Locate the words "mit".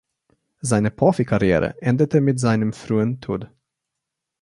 2.21-2.39